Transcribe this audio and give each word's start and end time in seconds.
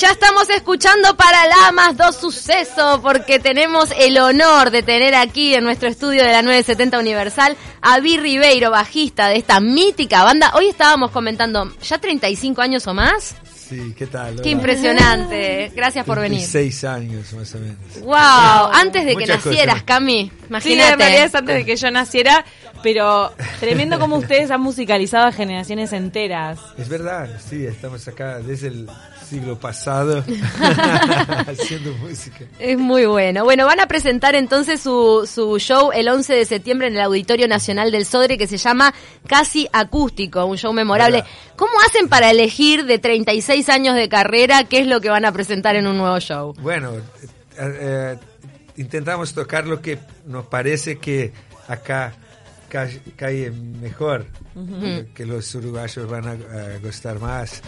Ya 0.00 0.12
estamos 0.12 0.48
escuchando 0.50 1.16
Paralamas 1.16 1.96
dos 1.96 2.14
sucesos 2.14 3.00
porque 3.02 3.40
tenemos 3.40 3.90
el 3.98 4.16
honor 4.18 4.70
de 4.70 4.84
tener 4.84 5.16
aquí 5.16 5.56
en 5.56 5.64
nuestro 5.64 5.88
estudio 5.88 6.22
de 6.22 6.30
la 6.30 6.40
970 6.42 7.00
Universal 7.00 7.56
a 7.82 7.98
Vi 7.98 8.16
Ribeiro, 8.16 8.70
bajista 8.70 9.26
de 9.26 9.38
esta 9.38 9.58
mítica 9.58 10.22
banda. 10.22 10.52
Hoy 10.54 10.68
estábamos 10.68 11.10
comentando, 11.10 11.72
¿ya 11.82 11.98
35 11.98 12.62
años 12.62 12.86
o 12.86 12.94
más? 12.94 13.34
Sí, 13.68 13.92
¿qué 13.98 14.06
tal? 14.06 14.40
Qué 14.40 14.50
impresionante. 14.50 15.72
Gracias 15.74 16.06
por 16.06 16.20
venir. 16.20 16.42
Seis 16.42 16.84
años 16.84 17.32
más 17.32 17.52
o 17.56 17.58
menos. 17.58 18.00
Wow, 18.00 18.70
antes 18.72 19.04
de 19.04 19.16
que 19.16 19.22
Muchas 19.26 19.44
nacieras, 19.44 19.82
cosas. 19.82 19.82
Cami. 19.82 20.30
Sí, 20.30 20.46
Imagínate. 20.48 20.92
en 20.92 20.98
realidad 21.00 21.24
es 21.24 21.34
antes 21.34 21.54
de 21.56 21.64
que 21.64 21.74
yo 21.74 21.90
naciera, 21.90 22.44
pero 22.84 23.34
tremendo 23.58 23.98
como 23.98 24.14
ustedes 24.18 24.52
han 24.52 24.60
musicalizado 24.60 25.26
a 25.26 25.32
generaciones 25.32 25.92
enteras. 25.92 26.60
Es 26.78 26.88
verdad, 26.88 27.28
sí, 27.50 27.66
estamos 27.66 28.06
acá 28.06 28.38
desde 28.38 28.68
el 28.68 28.88
siglo 29.28 29.58
pasado 29.58 30.24
haciendo 31.46 31.92
música. 31.94 32.44
Es 32.58 32.78
muy 32.78 33.06
bueno. 33.06 33.44
Bueno, 33.44 33.66
van 33.66 33.80
a 33.80 33.86
presentar 33.86 34.34
entonces 34.34 34.80
su, 34.80 35.28
su 35.32 35.58
show 35.58 35.90
el 35.92 36.08
11 36.08 36.34
de 36.34 36.44
septiembre 36.44 36.88
en 36.88 36.94
el 36.94 37.00
Auditorio 37.00 37.48
Nacional 37.48 37.90
del 37.90 38.04
Sodre 38.06 38.38
que 38.38 38.46
se 38.46 38.56
llama 38.56 38.94
Casi 39.26 39.68
Acústico, 39.72 40.44
un 40.46 40.56
show 40.56 40.72
memorable. 40.72 41.24
¿Cómo 41.56 41.72
hacen 41.86 42.08
para 42.08 42.30
elegir 42.30 42.84
de 42.86 42.98
36 42.98 43.68
años 43.68 43.94
de 43.96 44.08
carrera 44.08 44.64
qué 44.64 44.80
es 44.80 44.86
lo 44.86 45.00
que 45.00 45.10
van 45.10 45.24
a 45.24 45.32
presentar 45.32 45.76
en 45.76 45.86
un 45.86 45.98
nuevo 45.98 46.18
show? 46.20 46.54
Bueno, 46.60 46.92
eh, 46.96 47.00
eh, 47.58 48.16
intentamos 48.76 49.34
tocar 49.34 49.66
lo 49.66 49.80
que 49.80 49.98
nos 50.26 50.46
parece 50.46 50.98
que 50.98 51.32
acá 51.68 52.14
ca- 52.68 52.88
cae 53.16 53.50
mejor, 53.50 54.26
que 55.14 55.26
los 55.26 55.54
uruguayos 55.54 56.08
van 56.08 56.26
a, 56.26 56.30
a 56.32 56.78
gustar 56.82 57.18
más. 57.20 57.62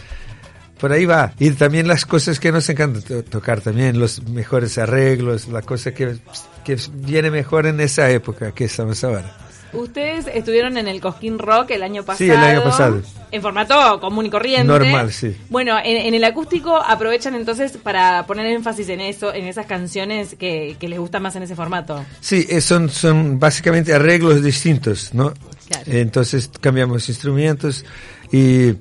Por 0.81 0.93
ahí 0.93 1.05
va. 1.05 1.33
Y 1.39 1.51
también 1.51 1.87
las 1.87 2.07
cosas 2.07 2.41
que 2.41 2.51
nos 2.51 2.69
encanta 2.69 3.01
to- 3.01 3.23
tocar 3.23 3.61
también, 3.61 3.99
los 4.01 4.23
mejores 4.29 4.79
arreglos, 4.79 5.49
la 5.49 5.63
cosa 5.63 5.93
que, 5.93 6.17
que 6.65 6.77
viene 6.95 7.31
mejor 7.31 7.67
en 7.67 7.81
esa 7.81 8.11
época 8.11 8.53
que 8.53 8.65
estamos 8.65 9.05
ahora. 9.05 9.37
Ustedes 9.73 10.27
estuvieron 10.35 10.77
en 10.79 10.89
el 10.89 11.01
Cosquín 11.01 11.39
Rock 11.39 11.71
el 11.71 11.85
año 11.85 12.03
pasado. 12.03 12.19
Sí, 12.19 12.29
el 12.29 12.39
año 12.39 12.65
pasado. 12.65 13.01
En 13.31 13.41
formato 13.41 14.01
común 14.01 14.27
y 14.27 14.31
corriente. 14.31 14.67
Normal, 14.67 15.13
sí. 15.13 15.37
Bueno, 15.49 15.79
en, 15.79 15.97
en 16.09 16.15
el 16.15 16.25
acústico 16.25 16.77
aprovechan 16.77 17.37
entonces 17.37 17.77
para 17.77 18.27
poner 18.27 18.47
énfasis 18.47 18.89
en 18.89 19.01
eso, 19.01 19.33
en 19.33 19.45
esas 19.45 19.67
canciones 19.67 20.35
que, 20.35 20.77
que 20.81 20.89
les 20.89 20.99
gustan 20.99 21.23
más 21.23 21.37
en 21.37 21.45
ese 21.45 21.55
formato. 21.55 22.05
Sí, 22.21 22.49
eh, 22.51 22.61
son, 22.61 22.89
son 22.89 23.39
básicamente 23.39 23.95
arreglos 23.95 24.43
distintos, 24.43 25.15
¿no? 25.15 25.35
Claro. 25.69 25.85
Entonces 25.87 26.51
cambiamos 26.61 27.09
instrumentos 27.09 27.85
y 28.33 28.73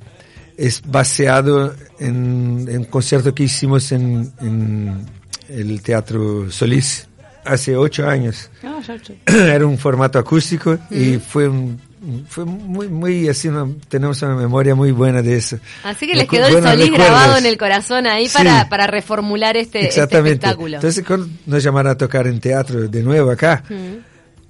es 0.59 0.81
baseado 0.85 1.73
en, 1.99 2.65
en 2.69 2.77
un 2.79 2.85
concierto 2.85 3.33
que 3.33 3.43
hicimos 3.43 3.91
en, 3.91 4.31
en 4.41 5.05
el 5.47 5.81
Teatro 5.81 6.51
Solís 6.51 7.07
hace 7.45 7.75
ocho 7.77 8.07
años. 8.07 8.49
Yo- 8.61 9.13
Era 9.33 9.65
un 9.65 9.77
formato 9.77 10.19
acústico 10.19 10.77
y 10.91 11.17
fue 11.17 11.47
un, 11.47 11.79
fue 12.27 12.43
muy, 12.45 12.87
muy 12.89 13.27
así, 13.29 13.49
tenemos 13.87 14.21
una 14.21 14.35
memoria 14.35 14.75
muy 14.75 14.91
buena 14.91 15.21
de 15.21 15.37
eso. 15.37 15.57
Así 15.83 16.05
que 16.07 16.15
les 16.15 16.27
quedó 16.27 16.47
el 16.47 16.53
buenos 16.53 16.71
solís 16.71 16.91
grabado 16.91 17.37
en 17.37 17.45
el 17.45 17.57
corazón 17.57 18.05
ahí 18.07 18.27
Sí. 18.27 18.37
para, 18.37 18.67
para 18.69 18.87
reformular 18.87 19.55
este, 19.57 19.79
este 19.79 19.87
Exactamente. 19.89 20.33
espectáculo. 20.45 20.75
Entonces, 20.75 21.03
cuando 21.05 21.27
nos 21.45 21.63
llamaron 21.63 21.91
a 21.91 21.95
tocar 21.97 22.27
en 22.27 22.39
teatro 22.39 22.87
de 22.87 23.01
nuevo 23.03 23.31
acá, 23.31 23.63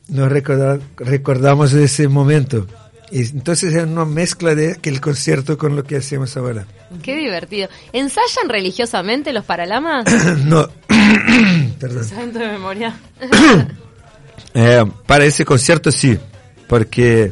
nos 0.08 0.32
recorda- 0.32 0.80
recordamos 0.98 1.72
de 1.72 1.84
ese 1.86 2.08
momento. 2.08 2.66
Y 3.12 3.22
entonces 3.22 3.74
es 3.74 3.84
una 3.84 4.06
mezcla 4.06 4.54
de 4.56 4.74
aquel 4.74 5.02
concierto 5.02 5.58
con 5.58 5.76
lo 5.76 5.84
que 5.84 5.96
hacemos 5.98 6.36
ahora. 6.38 6.66
Qué 7.02 7.16
divertido. 7.16 7.68
¿Ensayan 7.94 8.50
religiosamente 8.50 9.34
los 9.34 9.46
Paralamas? 9.46 10.06
no, 10.46 10.68
perdón. 11.80 12.04
¿Saben 12.06 12.34
tu 12.34 12.40
memoria? 12.40 12.96
Eh, 14.54 14.84
para 15.06 15.26
ese 15.26 15.46
concierto 15.46 15.92
sí, 15.92 16.18
porque 16.68 17.32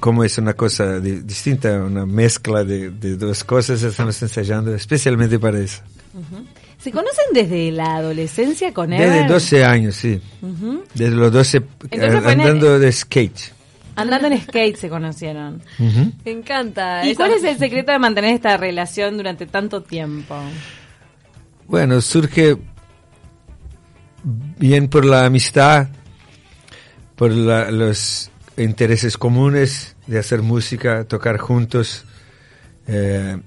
como 0.00 0.24
es 0.24 0.36
una 0.36 0.54
cosa 0.54 0.98
di- 0.98 1.20
distinta, 1.20 1.70
una 1.80 2.04
mezcla 2.06 2.64
de, 2.64 2.90
de 2.90 3.16
dos 3.16 3.44
cosas, 3.44 3.80
estamos 3.84 4.20
ensayando 4.20 4.74
especialmente 4.74 5.38
para 5.38 5.60
eso. 5.60 5.80
¿Se 6.78 6.90
conocen 6.90 7.24
desde 7.32 7.70
la 7.70 7.96
adolescencia 7.98 8.74
con 8.74 8.92
él? 8.92 9.00
Desde 9.00 9.28
12 9.28 9.64
años, 9.64 9.94
sí. 9.94 10.20
Desde 10.94 11.14
los 11.14 11.30
12 11.32 11.58
eh, 11.58 11.62
Entonces 11.92 12.18
el- 12.20 12.26
andando 12.30 12.78
de 12.80 12.90
skate. 12.90 13.38
Andando 13.96 14.28
en 14.28 14.40
skate 14.40 14.76
se 14.76 14.88
conocieron. 14.88 15.60
Me 16.24 16.30
encanta. 16.30 17.04
¿Y 17.06 17.10
esa- 17.10 17.18
cuál 17.18 17.32
es 17.32 17.44
el 17.44 17.58
secreto 17.58 17.92
de 17.92 17.98
mantener 17.98 18.34
esta 18.34 18.56
relación 18.56 19.16
durante 19.16 19.46
tanto 19.46 19.82
tiempo? 19.82 20.34
Bueno, 21.66 22.00
surge 22.00 22.56
bien 24.24 24.88
por 24.88 25.04
la 25.04 25.26
amistad, 25.26 25.88
por 27.16 27.30
la- 27.32 27.70
los 27.70 28.30
intereses 28.56 29.16
comunes 29.18 29.96
de 30.06 30.18
hacer 30.18 30.42
música, 30.42 31.04
tocar 31.04 31.38
juntos, 31.38 32.04
eh, 32.86 33.38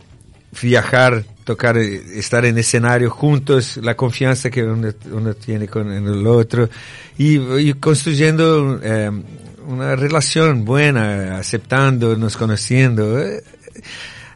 viajar, 0.61 1.23
tocar, 1.43 1.77
eh, 1.77 2.01
estar 2.17 2.45
en 2.45 2.57
escenario 2.57 3.09
juntos, 3.09 3.77
la 3.77 3.95
confianza 3.95 4.49
que 4.49 4.63
uno, 4.63 4.89
uno 5.11 5.33
tiene 5.33 5.67
con 5.67 5.91
el 5.91 6.25
otro 6.27 6.69
y, 7.17 7.37
y 7.37 7.73
construyendo 7.73 8.79
eh, 8.81 9.11
una 9.67 9.95
relación 9.95 10.65
buena, 10.65 11.37
aceptándonos, 11.37 12.37
conociendo. 12.37 13.19
eh, 13.19 13.43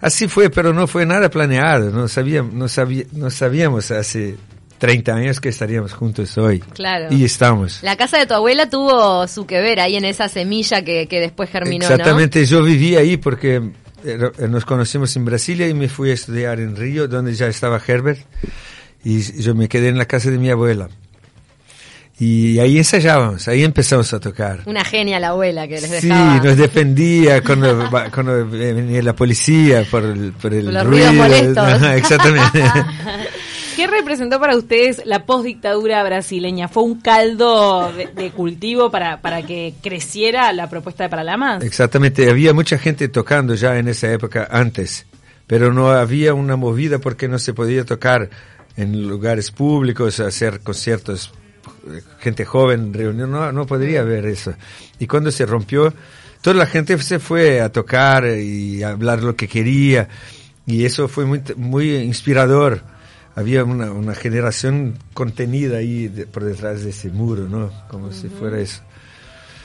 Así 0.01 0.27
fue, 0.29 0.49
pero 0.49 0.73
no 0.73 0.87
fue 0.87 1.05
nada 1.05 1.29
planeado. 1.29 1.91
No 1.91 2.07
sabíamos, 2.07 2.53
no 2.53 2.67
sabía- 2.69 3.05
no 3.11 3.29
sabíamos 3.29 3.91
hace 3.91 4.37
30 4.77 5.13
años 5.13 5.41
que 5.41 5.49
estaríamos 5.49 5.93
juntos 5.93 6.37
hoy. 6.37 6.59
Claro. 6.59 7.07
Y 7.13 7.25
estamos. 7.25 7.83
La 7.83 7.97
casa 7.97 8.17
de 8.17 8.25
tu 8.25 8.33
abuela 8.33 8.69
tuvo 8.69 9.27
su 9.27 9.45
que 9.45 9.59
ver 9.59 9.81
ahí 9.81 9.97
en 9.97 10.05
esa 10.05 10.29
semilla 10.29 10.83
que, 10.83 11.07
que 11.07 11.19
después 11.19 11.49
germinó, 11.49 11.85
¿no? 11.87 11.93
Exactamente, 11.93 12.45
yo 12.45 12.63
viví 12.63 12.95
ahí 12.95 13.17
porque 13.17 13.71
eh, 14.05 14.31
nos 14.47 14.63
conocimos 14.63 15.13
en 15.17 15.25
Brasilia 15.25 15.67
y 15.67 15.73
me 15.73 15.89
fui 15.89 16.11
a 16.11 16.13
estudiar 16.13 16.61
en 16.61 16.77
Río, 16.77 17.09
donde 17.09 17.33
ya 17.33 17.47
estaba 17.47 17.81
Herbert, 17.85 18.21
y 19.03 19.19
yo 19.41 19.53
me 19.53 19.67
quedé 19.67 19.89
en 19.89 19.97
la 19.97 20.05
casa 20.05 20.31
de 20.31 20.37
mi 20.37 20.49
abuela. 20.49 20.87
Y 22.19 22.59
ahí 22.59 22.77
ensayábamos, 22.77 23.47
ahí 23.47 23.63
empezamos 23.63 24.13
a 24.13 24.19
tocar. 24.19 24.61
Una 24.65 24.83
genia 24.83 25.19
la 25.21 25.29
abuela 25.29 25.67
que 25.67 25.75
les 25.79 25.89
Sí, 26.01 26.07
dejaba. 26.09 26.41
nos 26.43 26.57
defendía 26.57 27.41
cuando, 27.41 27.89
cuando 28.13 28.45
venía 28.45 29.01
la 29.01 29.15
policía 29.15 29.85
por 29.89 30.03
el, 30.03 30.33
por 30.33 30.53
el 30.53 30.65
los 30.73 30.85
ruido. 30.85 31.11
ruidos 31.11 31.15
molestos. 31.15 31.81
Exactamente. 31.95 32.63
¿Qué 33.77 33.87
representó 33.87 34.41
para 34.41 34.57
ustedes 34.57 35.01
la 35.05 35.25
postdictadura 35.25 36.03
brasileña? 36.03 36.67
¿Fue 36.67 36.83
un 36.83 36.99
caldo 36.99 37.89
de, 37.93 38.07
de 38.07 38.31
cultivo 38.31 38.91
para, 38.91 39.21
para 39.21 39.43
que 39.43 39.73
creciera 39.81 40.51
la 40.51 40.69
propuesta 40.69 41.05
de 41.05 41.09
Paralamas? 41.09 41.63
Exactamente, 41.63 42.29
había 42.29 42.53
mucha 42.53 42.77
gente 42.77 43.07
tocando 43.07 43.55
ya 43.55 43.77
en 43.77 43.87
esa 43.87 44.11
época 44.11 44.49
antes, 44.51 45.05
pero 45.47 45.71
no 45.71 45.91
había 45.91 46.33
una 46.33 46.57
movida 46.57 46.99
porque 46.99 47.29
no 47.29 47.39
se 47.39 47.53
podía 47.53 47.85
tocar 47.85 48.29
en 48.75 49.07
lugares 49.07 49.49
públicos, 49.51 50.19
hacer 50.19 50.59
conciertos, 50.59 51.31
gente 52.19 52.45
joven, 52.45 52.93
reunión, 52.93 53.31
no, 53.31 53.51
no 53.51 53.65
podría 53.65 54.01
haber 54.01 54.25
eso. 54.25 54.53
Y 54.99 55.07
cuando 55.07 55.31
se 55.31 55.45
rompió, 55.45 55.93
toda 56.41 56.55
la 56.55 56.65
gente 56.65 56.97
se 56.99 57.19
fue 57.19 57.61
a 57.61 57.71
tocar 57.71 58.25
y 58.25 58.83
a 58.83 58.89
hablar 58.89 59.23
lo 59.23 59.35
que 59.35 59.47
quería, 59.47 60.07
y 60.65 60.85
eso 60.85 61.07
fue 61.07 61.25
muy, 61.25 61.41
muy 61.55 61.95
inspirador. 61.95 62.81
Había 63.35 63.63
una, 63.63 63.91
una 63.91 64.15
generación 64.15 64.97
contenida 65.13 65.77
ahí 65.77 66.07
de- 66.09 66.25
por 66.27 66.43
detrás 66.43 66.83
de 66.83 66.89
ese 66.89 67.09
muro, 67.09 67.47
¿no? 67.47 67.71
Como 67.89 68.11
si 68.11 68.27
fuera 68.27 68.59
eso. 68.59 68.81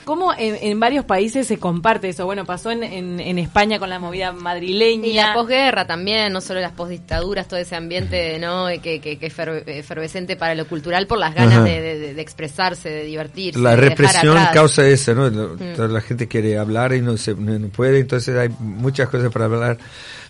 ¿Cómo 0.05 0.31
en, 0.37 0.55
en 0.61 0.79
varios 0.79 1.03
países 1.03 1.47
se 1.47 1.57
comparte 1.57 2.09
eso? 2.09 2.25
Bueno, 2.25 2.45
pasó 2.45 2.71
en, 2.71 2.83
en- 2.83 3.19
en 3.19 3.39
España 3.39 3.79
con 3.79 3.89
la 3.89 3.99
movida 3.99 4.31
madrileña. 4.31 5.07
Y 5.07 5.13
la 5.13 5.33
posguerra 5.33 5.85
también, 5.87 6.31
no 6.31 6.41
solo 6.41 6.59
las 6.61 6.71
posdictaduras, 6.73 7.47
todo 7.47 7.59
ese 7.59 7.75
ambiente 7.75 8.37
¿no? 8.39 8.67
que, 8.81 9.01
que, 9.01 9.17
que 9.17 9.25
es 9.25 9.35
fer- 9.37 9.63
efervescente 9.67 10.35
para 10.35 10.55
lo 10.55 10.67
cultural 10.67 11.07
por 11.07 11.17
las 11.17 11.33
ganas 11.35 11.63
de, 11.63 11.81
de- 11.81 12.13
de 12.13 12.21
expresarse, 12.21 12.89
de 12.89 13.03
divertirse. 13.03 13.59
La 13.59 13.71
de 13.71 13.75
represión 13.77 14.37
causa 14.53 14.87
eso, 14.87 15.13
¿no? 15.15 15.29
Toda 15.75 15.87
la 15.87 16.01
gente 16.01 16.27
quiere 16.27 16.57
hablar 16.57 16.93
y 16.93 17.01
no, 17.01 17.17
se, 17.17 17.33
no 17.35 17.67
puede, 17.69 17.99
entonces 17.99 18.37
hay 18.37 18.49
muchas 18.59 19.09
cosas 19.09 19.31
para 19.31 19.45
hablar, 19.45 19.77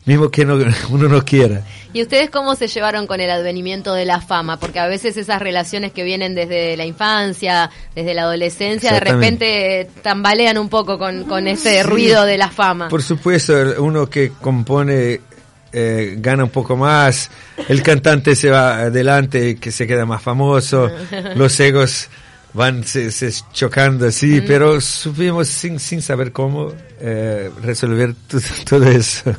mismo 0.06 0.30
que 0.30 0.46
no, 0.46 0.56
uno 0.90 1.08
no 1.08 1.24
quiera. 1.24 1.62
¿Y 1.94 2.02
ustedes 2.02 2.30
cómo 2.30 2.56
se 2.56 2.68
llevaron 2.68 3.08
con 3.08 3.22
el 3.22 3.30
advenimiento 3.30 3.94
de 3.94 4.06
la 4.06 4.22
fama? 4.22 4.58
Porque 4.58 4.80
a 4.80 4.88
veces 4.88 5.18
esas 5.18 5.42
relaciones 5.42 5.92
que 5.92 6.04
vienen 6.04 6.36
desde 6.36 6.76
la 6.78 6.86
infancia, 6.86 7.70
desde 7.96 8.14
la 8.14 8.24
adolescencia, 8.24 8.94
de 8.94 9.00
repente 9.00 9.90
tambalean 10.02 10.58
un 10.58 10.70
poco 10.70 10.98
con, 10.98 11.24
con 11.24 11.48
ese 11.48 11.84
ruido 11.84 12.26
de 12.26 12.38
la 12.38 12.50
fama. 12.50 12.90
Por 12.90 13.02
supuesto, 13.02 13.54
uno 13.80 14.10
que 14.10 14.32
compone 14.42 15.22
eh, 15.72 16.16
gana 16.20 16.46
un 16.46 16.50
poco 16.52 16.78
más, 16.78 17.30
el 17.68 17.82
cantante 17.82 18.36
se 18.36 18.50
va 18.50 18.80
adelante, 18.80 19.58
que 19.58 19.72
se 19.72 19.86
queda 19.86 20.06
más 20.06 20.22
famoso, 20.22 20.90
los 21.36 21.60
egos 21.60 22.10
van 22.54 22.86
se, 22.86 23.12
se 23.12 23.30
chocando 23.52 24.08
así, 24.08 24.40
pero 24.40 24.80
supimos 24.80 25.50
sin, 25.50 25.78
sin 25.78 26.02
saber 26.02 26.32
cómo 26.32 26.72
eh, 27.02 27.52
resolver 27.62 28.16
todo 28.70 28.86
eso. 28.86 29.36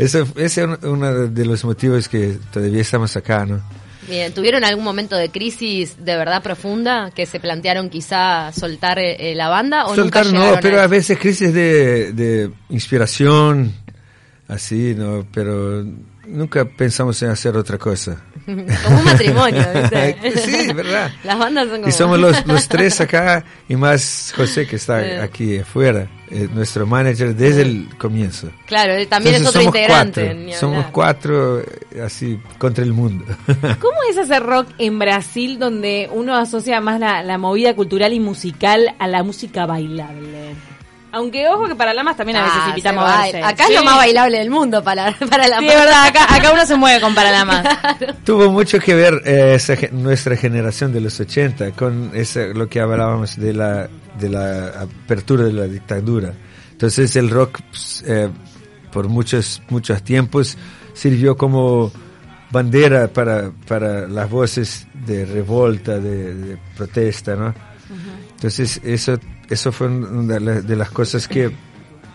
Eso, 0.00 0.26
ese 0.36 0.62
es 0.64 0.68
uno 0.82 1.28
de 1.28 1.44
los 1.44 1.64
motivos 1.64 2.08
que 2.08 2.38
todavía 2.52 2.80
estamos 2.80 3.16
acá, 3.16 3.44
¿no? 3.44 3.60
Bien, 4.08 4.32
¿tuvieron 4.32 4.64
algún 4.64 4.82
momento 4.82 5.14
de 5.14 5.30
crisis 5.30 5.96
de 6.04 6.16
verdad 6.16 6.42
profunda 6.42 7.12
que 7.14 7.26
se 7.26 7.38
plantearon 7.38 7.90
quizá 7.90 8.50
soltar 8.52 8.98
eh, 8.98 9.34
la 9.36 9.48
banda 9.48 9.86
o 9.86 9.94
soltar 9.94 10.26
nunca 10.26 10.52
no, 10.54 10.60
pero 10.60 10.80
a 10.80 10.84
a 10.84 10.86
veces 10.86 11.18
crisis 11.18 11.52
de, 11.52 12.12
de 12.12 12.50
inspiración, 12.70 13.72
así, 14.48 14.94
¿no? 14.96 15.26
Pero 15.32 15.84
nunca 16.26 16.64
pensamos 16.64 17.22
en 17.22 17.28
hacer 17.28 17.56
otra 17.56 17.78
cosa. 17.78 18.22
como 18.84 18.98
un 18.98 19.04
matrimonio, 19.04 19.66
¿viste? 19.74 20.16
sí, 20.40 20.72
verdad. 20.72 21.10
Las 21.24 21.38
bandas 21.38 21.68
son 21.68 21.76
como... 21.78 21.88
Y 21.88 21.92
somos 21.92 22.18
los, 22.18 22.46
los 22.46 22.68
tres 22.68 23.00
acá 23.00 23.44
y 23.68 23.76
más 23.76 24.32
José 24.36 24.66
que 24.66 24.76
está 24.76 25.00
Eh. 25.00 25.20
aquí 25.20 25.58
afuera, 25.58 26.06
eh, 26.30 26.48
nuestro 26.52 26.86
manager 26.86 27.34
desde 27.34 27.62
el 27.62 27.88
comienzo. 27.98 28.50
Claro, 28.66 28.92
él 28.92 29.08
también 29.08 29.36
Entonces 29.36 29.62
es 29.62 29.62
otro 29.62 29.62
somos 29.62 29.76
integrante. 29.76 30.26
Cuatro, 30.26 30.58
somos 30.60 30.86
cuatro 30.92 31.60
eh, 31.60 32.02
así 32.04 32.38
contra 32.58 32.84
el 32.84 32.92
mundo. 32.92 33.24
¿Cómo 33.80 33.96
es 34.08 34.18
hacer 34.18 34.42
rock 34.42 34.68
en 34.78 34.98
Brasil 34.98 35.58
donde 35.58 36.08
uno 36.12 36.36
asocia 36.36 36.80
más 36.80 37.00
la, 37.00 37.22
la 37.22 37.38
movida 37.38 37.74
cultural 37.74 38.12
y 38.12 38.20
musical 38.20 38.94
a 38.98 39.06
la 39.06 39.22
música 39.22 39.66
bailable? 39.66 40.54
Aunque 41.12 41.48
ojo 41.48 41.66
que 41.66 41.74
para 41.74 41.92
Lamas 41.92 42.16
también 42.16 42.38
a 42.38 42.44
veces 42.44 42.58
Ah, 42.62 42.68
invita 42.70 42.90
a 42.90 42.92
se 42.92 42.98
moverse. 42.98 43.42
Acá 43.42 43.64
es 43.64 43.70
lo 43.74 43.78
Sí. 43.80 43.84
más 43.84 43.96
bailable 43.96 44.38
del 44.38 44.50
mundo 44.50 44.82
para, 44.84 45.12
para 45.30 45.48
la 45.48 45.58
Sí, 45.58 45.68
es 45.68 45.74
verdad, 45.74 46.04
acá, 46.06 46.34
acá 46.34 46.52
uno 46.52 46.64
se 46.66 46.76
mueve 46.76 47.00
con 47.00 47.14
Paralamas. 47.14 47.64
Tuvo 48.24 48.50
mucho 48.50 48.78
que 48.78 48.94
ver 48.94 49.22
eh, 49.24 49.54
esa 49.56 49.74
nuestra 49.92 50.36
generación 50.36 50.92
de 50.92 51.00
los 51.00 51.18
80 51.18 51.72
con 51.72 52.10
ese, 52.14 52.54
lo 52.54 52.68
que 52.68 52.80
hablábamos 52.80 53.36
de 53.36 53.52
la, 53.54 53.88
de 54.18 54.28
la 54.28 54.68
apertura 54.82 55.44
de 55.44 55.52
la 55.52 55.64
dictadura. 55.64 56.32
Entonces 56.72 57.14
el 57.16 57.28
rock 57.30 57.60
pues, 57.70 58.04
eh, 58.06 58.28
por 58.92 59.08
muchos, 59.08 59.62
muchos 59.68 60.02
tiempos 60.02 60.56
sirvió 60.94 61.36
como 61.36 61.90
bandera 62.50 63.08
para, 63.08 63.50
para 63.66 64.08
las 64.08 64.28
voces 64.30 64.86
de 64.94 65.24
revolta, 65.24 65.98
de, 65.98 66.34
de 66.34 66.58
protesta, 66.76 67.34
¿no? 67.36 67.54
Entonces 68.32 68.80
eso, 68.84 69.18
eso 69.50 69.72
fue 69.72 69.88
una 69.88 70.34
de 70.34 70.40
la- 70.40 70.60
de 70.62 70.76
las 70.76 70.90
cosas 70.90 71.26
que 71.28 71.50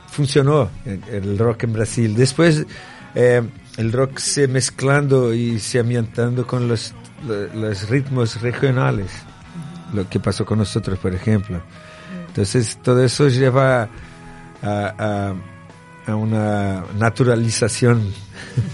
funcionó 0.10 0.70
el 0.86 1.38
rock 1.38 1.64
en 1.64 1.74
Brasil. 1.74 2.16
Después 2.16 2.66
eh, 3.14 3.42
el 3.78 3.92
rock 3.92 4.18
se 4.20 4.48
mezclando 4.48 5.34
y 5.34 5.60
se 5.60 5.80
ambientando 5.80 6.48
con 6.48 6.68
los, 6.68 6.94
lo- 7.28 7.48
los 7.54 7.90
ritmos 7.90 8.42
regionales, 8.42 9.12
lo 9.94 10.08
que 10.10 10.20
pasó 10.20 10.46
con 10.46 10.58
nosotros, 10.60 10.98
por 11.00 11.14
ejemplo. 11.14 11.62
Entonces 12.28 12.78
todo 12.82 13.04
eso 13.04 13.28
lleva 13.30 13.84
a, 13.84 13.88
a- 14.62 15.34
a 16.08 16.16
una 16.16 16.84
naturalización 17.00 18.14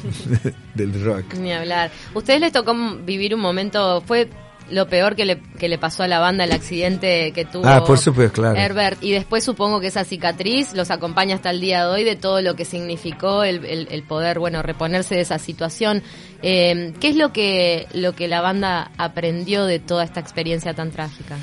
del 0.75 1.03
rock. 1.03 1.33
Ni 1.35 1.53
hablar. 1.53 1.91
¿Ustedes 2.13 2.41
les 2.41 2.51
tocó 2.51 2.73
vivir 3.05 3.33
un 3.35 3.41
momento, 3.41 4.01
fue 4.05 4.29
lo 4.69 4.87
peor 4.87 5.15
que 5.15 5.25
le, 5.25 5.39
que 5.59 5.67
le 5.67 5.77
pasó 5.77 6.03
a 6.03 6.07
la 6.07 6.19
banda, 6.19 6.43
el 6.45 6.51
accidente 6.53 7.31
que 7.33 7.43
tuvo 7.45 7.67
Ah, 7.67 7.83
por 7.83 7.97
supuesto, 7.97 8.41
claro. 8.41 8.57
Herbert? 8.57 9.03
Y 9.03 9.11
después 9.11 9.43
supongo 9.43 9.79
que 9.81 9.87
esa 9.87 10.03
cicatriz 10.05 10.73
los 10.73 10.91
acompaña 10.91 11.35
hasta 11.35 11.49
el 11.49 11.59
día 11.59 11.85
de 11.85 11.91
hoy 11.91 12.03
de 12.03 12.15
todo 12.15 12.41
lo 12.41 12.55
que 12.55 12.63
significó 12.65 13.43
el, 13.43 13.65
el- 13.65 13.87
el 13.91 14.03
poder, 14.03 14.39
bueno, 14.39 14.61
reponerse 14.61 15.15
de 15.15 15.21
esa 15.21 15.39
situación. 15.39 16.03
Eh, 16.41 16.93
¿Qué 16.99 17.09
es 17.09 17.15
lo 17.15 17.33
que, 17.33 17.87
lo 17.93 18.13
que 18.15 18.27
la 18.27 18.41
banda 18.41 18.91
aprendió 18.97 19.65
de 19.65 19.79
toda 19.79 20.03
esta 20.03 20.19
experiencia 20.19 20.73
tan 20.73 20.91
trágica? 20.91 21.35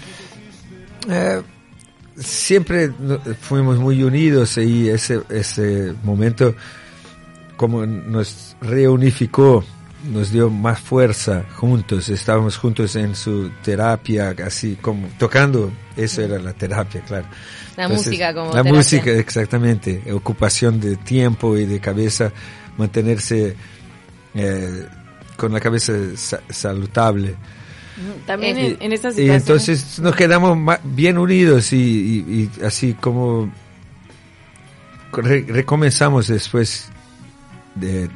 Eh, 1.10 1.42
siempre 2.16 2.90
fuimos 3.40 3.78
muy 3.78 4.02
unidos 4.02 4.56
y 4.58 4.88
ese, 4.88 5.20
ese 5.30 5.94
momento 6.02 6.54
como 7.56 7.84
nos 7.86 8.56
reunificó, 8.60 9.64
nos 10.04 10.30
dio 10.30 10.48
más 10.50 10.78
fuerza 10.80 11.44
juntos, 11.56 12.08
estábamos 12.08 12.56
juntos 12.56 12.94
en 12.96 13.14
su 13.16 13.50
terapia, 13.62 14.34
así 14.46 14.76
como 14.80 15.08
tocando, 15.18 15.72
eso 15.96 16.22
era 16.22 16.38
la 16.38 16.52
terapia, 16.52 17.00
claro. 17.02 17.26
La 17.76 17.88
música 17.88 18.32
como 18.32 18.46
La 18.46 18.62
terapia. 18.62 18.72
música, 18.72 19.10
exactamente, 19.10 20.02
ocupación 20.12 20.78
de 20.80 20.96
tiempo 20.96 21.56
y 21.56 21.66
de 21.66 21.80
cabeza, 21.80 22.32
mantenerse 22.76 23.56
eh, 24.34 24.86
con 25.36 25.52
la 25.52 25.60
cabeza 25.60 25.92
sa- 26.16 26.40
saludable. 26.48 27.34
También 28.26 28.56
Eh, 28.58 28.66
en, 28.78 28.82
en 28.82 28.92
esta 28.92 29.10
Y 29.20 29.28
entonces 29.30 29.98
nos 29.98 30.14
quedamos 30.14 30.56
ma- 30.56 30.78
bien 30.84 31.18
unidos 31.18 31.72
y, 31.72 31.76
y- 31.76 32.50
y 32.60 32.64
así 32.64 32.94
como 32.94 33.52
re- 35.12 35.44
recomenzamos 35.48 36.28
después 36.28 36.88
de, 37.74 38.08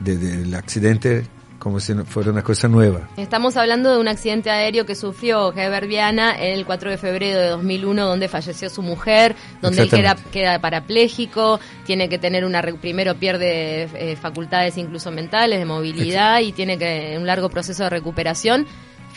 de- 0.00 0.16
del 0.16 0.54
accidente 0.54 1.24
como 1.58 1.80
si 1.80 1.94
fuera 2.04 2.30
una 2.30 2.42
cosa 2.44 2.68
nueva. 2.68 3.08
Estamos 3.16 3.56
hablando 3.56 3.90
de 3.90 3.98
un 3.98 4.06
accidente 4.06 4.50
aéreo 4.50 4.86
que 4.86 4.94
sufrió 4.94 5.52
Heber 5.56 5.88
Viana 5.88 6.32
el 6.32 6.64
4 6.64 6.90
de 6.90 6.98
febrero 6.98 7.40
de 7.40 7.48
2001, 7.48 8.06
donde 8.06 8.28
falleció 8.28 8.68
su 8.70 8.82
mujer, 8.82 9.34
donde 9.62 9.82
él 9.82 9.90
queda, 9.90 10.16
queda 10.30 10.60
parapléjico, 10.60 11.58
tiene 11.84 12.08
que 12.08 12.18
tener 12.18 12.44
una. 12.44 12.62
Primero 12.62 13.16
pierde 13.16 13.84
eh, 13.94 14.16
facultades 14.20 14.76
incluso 14.78 15.10
mentales, 15.10 15.58
de 15.58 15.64
movilidad, 15.64 16.40
y 16.40 16.52
tiene 16.52 16.78
que 16.78 17.16
un 17.18 17.26
largo 17.26 17.48
proceso 17.48 17.84
de 17.84 17.90
recuperación 17.90 18.66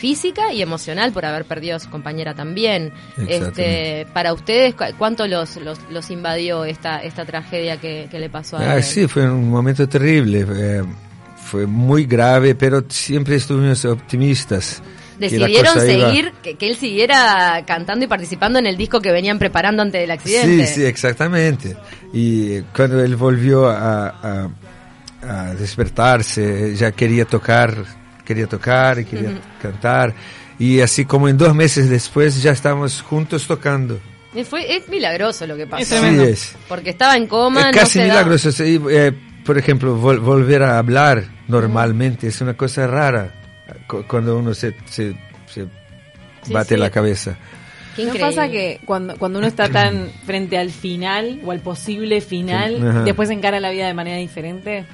física 0.00 0.50
y 0.52 0.62
emocional 0.62 1.12
por 1.12 1.26
haber 1.26 1.44
perdido 1.44 1.76
a 1.76 1.78
su 1.78 1.90
compañera 1.90 2.34
también. 2.34 2.90
Este, 3.28 4.06
para 4.14 4.32
ustedes, 4.32 4.74
¿cu- 4.74 4.84
¿cuánto 4.96 5.26
los, 5.26 5.56
los, 5.56 5.78
los 5.90 6.10
invadió 6.10 6.64
esta, 6.64 7.02
esta 7.02 7.26
tragedia 7.26 7.76
que, 7.76 8.08
que 8.10 8.18
le 8.18 8.30
pasó 8.30 8.56
a 8.56 8.62
Ah, 8.72 8.76
él? 8.78 8.82
sí, 8.82 9.06
fue 9.06 9.30
un 9.30 9.50
momento 9.50 9.86
terrible, 9.86 10.46
eh, 10.50 10.82
fue 11.36 11.66
muy 11.66 12.06
grave, 12.06 12.54
pero 12.54 12.82
siempre 12.88 13.36
estuvimos 13.36 13.84
optimistas. 13.84 14.82
que 15.18 15.28
Decidieron 15.28 15.76
iba- 15.76 15.80
seguir, 15.84 16.32
que, 16.42 16.54
que 16.54 16.66
él 16.68 16.76
siguiera 16.76 17.62
cantando 17.66 18.04
y 18.06 18.08
participando 18.08 18.58
en 18.58 18.66
el 18.66 18.78
disco 18.78 19.00
que 19.02 19.12
venían 19.12 19.38
preparando 19.38 19.82
antes 19.82 20.00
del 20.00 20.10
accidente. 20.12 20.66
Sí, 20.66 20.74
sí, 20.80 20.84
exactamente. 20.86 21.76
Y 22.14 22.60
cuando 22.74 23.04
él 23.04 23.16
volvió 23.16 23.68
a, 23.68 24.08
a- 24.08 24.48
a 25.22 25.54
despertarse, 25.54 26.74
ya 26.74 26.92
quería 26.92 27.26
tocar, 27.26 27.74
quería 28.24 28.46
tocar 28.46 28.98
y 28.98 29.04
quería 29.04 29.38
cantar. 29.60 30.14
Y 30.58 30.80
así 30.80 31.04
como 31.04 31.28
en 31.28 31.38
dos 31.38 31.54
meses 31.54 31.88
después 31.88 32.42
ya 32.42 32.50
estábamos 32.52 33.00
juntos 33.02 33.46
tocando. 33.46 33.98
Y 34.34 34.44
fue, 34.44 34.76
es 34.76 34.88
milagroso 34.88 35.46
lo 35.46 35.56
que 35.56 35.66
pasó. 35.66 35.94
Es. 35.94 36.00
Sí, 36.00 36.20
es. 36.22 36.56
Porque 36.68 36.90
estaba 36.90 37.16
en 37.16 37.26
coma, 37.26 37.60
Es 37.60 37.66
no 37.66 37.72
casi 37.72 37.98
da- 37.98 38.04
milagroso. 38.04 38.52
sí, 38.52 38.80
eh, 38.90 39.12
por 39.44 39.58
ejemplo, 39.58 39.96
vol- 39.98 40.20
volver 40.20 40.62
a 40.62 40.78
hablar 40.78 41.24
normalmente 41.48 42.28
es 42.28 42.40
una 42.40 42.54
cosa 42.54 42.86
rara 42.86 43.32
cu- 43.88 44.04
cuando 44.06 44.38
uno 44.38 44.54
se, 44.54 44.74
se, 44.84 45.14
se 45.46 45.66
Sí, 46.42 46.52
bate 46.52 46.74
sí. 46.76 46.80
la 46.80 46.90
cabeza. 46.90 47.36
Qué 47.96 48.04
¿No 48.04 48.14
pasa 48.14 48.48
que 48.48 48.80
cuando, 48.84 49.16
cuando 49.18 49.38
uno 49.40 49.48
está 49.48 49.68
tan 49.68 50.10
frente 50.24 50.56
al 50.56 50.70
final 50.70 51.40
o 51.44 51.50
al 51.50 51.58
posible 51.60 52.20
final, 52.20 53.04
después 53.04 53.30
encara 53.30 53.58
la 53.60 53.70
vida 53.70 53.86
de 53.88 53.94
manera 53.94 54.16
diferente? 54.18 54.84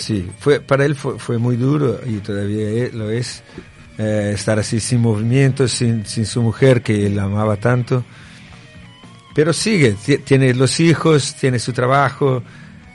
Sí, 0.00 0.26
fue, 0.38 0.60
para 0.60 0.84
él 0.86 0.94
fue, 0.96 1.36
muy 1.38 1.56
duro 1.56 2.00
y 2.06 2.16
todavía 2.18 2.68
e- 2.70 2.90
lo 2.92 3.10
es 3.10 3.42
eh, 3.98 4.32
estar 4.34 4.58
así 4.58 4.80
sin 4.80 5.00
movimiento, 5.00 5.68
sin, 5.68 6.06
sin 6.06 6.24
su 6.24 6.42
mujer 6.42 6.82
que 6.82 7.06
él 7.06 7.18
amaba 7.18 7.56
tanto. 7.56 8.02
Pero 9.34 9.52
sigue, 9.52 9.92
ti- 10.04 10.18
tiene 10.18 10.54
los 10.54 10.80
hijos, 10.80 11.34
tiene 11.38 11.58
su 11.58 11.72
trabajo, 11.74 12.42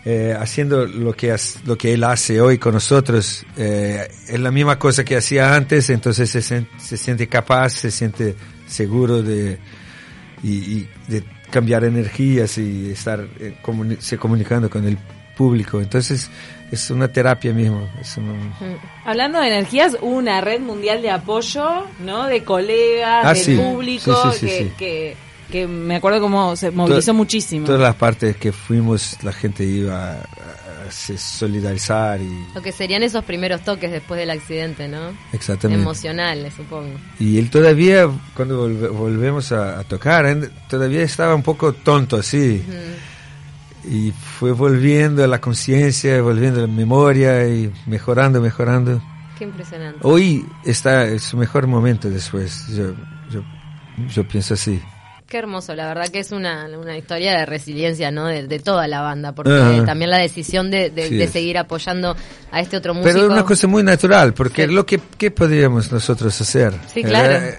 eh, 0.03 0.35
haciendo 0.37 0.85
lo 0.87 1.13
que, 1.13 1.35
lo 1.65 1.77
que 1.77 1.93
él 1.93 2.03
hace 2.03 2.41
hoy 2.41 2.57
con 2.57 2.73
nosotros. 2.73 3.45
eh, 3.55 4.07
es 4.27 4.39
la 4.39 4.49
misma 4.51 4.77
cosa 4.79 5.03
que 5.03 5.15
hacía 5.15 5.55
antes, 5.55 5.89
entonces 5.91 6.29
se, 6.29 6.41
se 6.41 6.97
siente 6.97 7.27
capaz, 7.27 7.69
se 7.69 7.91
siente 7.91 8.35
seguro 8.67 9.21
de, 9.21 9.59
y, 10.43 10.87
de 11.07 11.23
cambiar 11.51 11.83
energías 11.83 12.57
y 12.57 12.89
estar 12.89 13.25
eh, 13.39 13.55
se 13.99 14.17
comunicando 14.17 14.69
con 14.71 14.85
el 14.85 14.97
público. 15.37 15.79
Entonces 15.81 16.29
es 16.75 16.89
una 16.91 17.07
terapia 17.07 17.51
mismo. 17.53 17.87
Es 17.99 18.15
un- 18.17 18.53
Hablando 19.03 19.39
de 19.39 19.47
energías, 19.47 19.97
hubo 20.01 20.15
una 20.17 20.39
red 20.41 20.59
mundial 20.61 21.01
de 21.01 21.09
apoyo, 21.11 21.85
¿no? 21.99 22.27
De 22.27 22.43
colegas, 22.43 23.25
Ah, 23.25 23.33
del 23.33 23.43
sí. 23.43 23.55
público, 23.55 24.31
Sí, 24.33 24.39
sí, 24.39 24.39
sí, 24.39 24.45
que, 24.47 24.57
sí. 24.63 24.71
Que, 24.77 25.17
que 25.51 25.67
me 25.67 25.95
acuerdo 25.97 26.21
cómo 26.21 26.55
se 26.55 26.71
movilizó 26.71 27.11
To- 27.11 27.15
muchísimo. 27.15 27.65
Todas 27.65 27.81
las 27.81 27.95
partes 27.95 28.35
que 28.37 28.51
fuimos, 28.51 29.17
la 29.23 29.31
gente 29.31 29.63
iba 29.63 30.11
a, 30.13 30.15
a 30.15 30.91
se 30.91 31.17
solidarizar 31.17 32.21
y 32.21 32.45
Lo 32.53 32.61
que 32.61 32.71
serían 32.71 33.01
esos 33.03 33.23
primeros 33.25 33.61
toques 33.61 33.91
después 33.91 34.19
del 34.19 34.29
accidente, 34.31 34.87
¿no? 34.87 35.15
exactamente. 35.33 35.81
Emocionales, 35.81 36.53
supongo. 36.55 36.95
Y 37.19 37.37
él 37.39 37.49
todavía, 37.49 38.07
cuando 38.35 38.67
volve- 38.67 38.89
volvemos 38.89 39.51
a, 39.51 39.79
a 39.79 39.83
tocar, 39.83 40.25
todavía 40.69 41.01
estaba 41.03 41.33
un 41.35 41.41
poco 41.43 41.73
tonto 41.73 42.17
así. 42.17 42.63
Y 43.89 44.11
fue 44.11 44.51
volviendo 44.51 45.23
a 45.23 45.27
la 45.27 45.39
conciencia, 45.39 46.21
volviendo 46.21 46.59
a 46.63 46.67
la 46.67 46.73
memoria 46.73 47.47
y 47.47 47.71
mejorando, 47.85 48.41
mejorando. 48.41 49.01
Qué 49.37 49.43
impresionante. 49.43 49.99
Hoy 50.03 50.45
está 50.63 51.07
en 51.07 51.19
su 51.19 51.37
mejor 51.37 51.67
momento 51.67 52.09
después. 52.09 52.65
Yo, 52.69 52.93
yo, 53.29 53.43
yo 54.13 54.27
pienso 54.27 54.53
así. 54.55 54.81
Qué 55.27 55.39
hermoso, 55.39 55.73
la 55.73 55.87
verdad 55.87 56.07
que 56.09 56.19
es 56.19 56.31
una, 56.31 56.67
una 56.79 56.95
historia 56.97 57.37
de 57.37 57.45
resiliencia, 57.47 58.11
¿no? 58.11 58.27
De, 58.27 58.47
de 58.47 58.59
toda 58.59 58.87
la 58.87 59.01
banda, 59.01 59.33
porque 59.33 59.51
Ajá. 59.53 59.83
también 59.83 60.11
la 60.11 60.17
decisión 60.19 60.69
de, 60.69 60.91
de- 60.91 61.09
Sí 61.09 61.15
de 61.17 61.27
seguir 61.27 61.57
apoyando 61.57 62.15
a 62.51 62.59
este 62.61 62.77
otro 62.77 62.93
músico. 62.93 63.11
Pero 63.11 63.25
es 63.25 63.31
una 63.31 63.43
cosa 63.43 63.67
muy 63.67 63.81
natural, 63.81 64.33
porque 64.35 64.67
Sí. 64.67 64.71
lo 64.73 64.85
que 64.85 64.99
¿qué 65.17 65.31
podríamos 65.31 65.91
nosotros 65.91 66.39
hacer. 66.39 66.73
Sí, 66.93 67.03
claro. 67.03 67.33
Eh, 67.43 67.57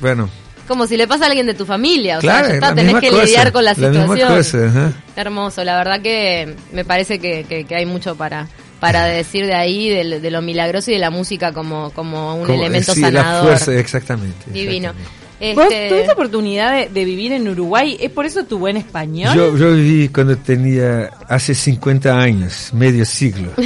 bueno, 0.00 0.28
Como 0.68 0.86
si 0.86 0.96
le 0.96 1.08
pasa 1.08 1.24
a 1.24 1.28
alguien 1.28 1.46
de 1.46 1.54
tu 1.54 1.64
familia, 1.66 2.18
o 2.18 2.20
claro, 2.20 2.40
sea, 2.46 2.48
ya 2.50 2.54
está, 2.54 2.74
tenés 2.74 2.94
que 3.00 3.08
cosa, 3.10 3.24
lidiar 3.24 3.52
con 3.52 3.64
la 3.64 3.74
situación. 3.74 4.28
cosa. 4.36 4.92
Hermoso, 5.16 5.64
la 5.64 5.76
verdad 5.78 6.00
que 6.00 6.54
me 6.72 6.84
parece 6.84 7.18
que, 7.18 7.44
que- 7.48 7.64
que 7.64 7.74
hay 7.74 7.86
mucho 7.86 8.14
para 8.16 8.46
para 8.80 9.04
decir 9.06 9.44
de 9.46 9.54
ahí, 9.54 9.88
de, 9.88 10.20
de 10.20 10.30
lo 10.30 10.40
milagroso 10.40 10.90
y 10.92 10.94
de 10.94 11.00
la 11.00 11.10
música 11.10 11.52
como, 11.52 11.90
como 11.90 12.36
un 12.36 12.44
Como- 12.46 12.60
elemento 12.60 12.94
sí, 12.94 13.00
sanador. 13.00 13.44
La 13.50 13.56
fuerza, 13.56 13.72
exactamente. 13.80 14.50
Divino. 14.52 14.90
exactamente. 14.90 15.17
¿Vos 15.54 15.64
Este, 15.66 15.88
tuviste 15.88 16.12
oportunidad 16.12 16.72
de, 16.72 16.88
de 16.88 17.04
vivir 17.04 17.30
en 17.32 17.46
Uruguay? 17.48 17.96
¿Es 18.00 18.10
por 18.10 18.26
eso 18.26 18.44
tu 18.44 18.58
buen 18.58 18.76
español? 18.76 19.36
Yo, 19.36 19.56
yo 19.56 19.72
viví 19.72 20.08
cuando 20.08 20.36
tenía 20.36 21.10
hace 21.28 21.54
50 21.54 22.18
años, 22.18 22.70
medio 22.72 23.04
siglo. 23.04 23.50
yo 23.56 23.64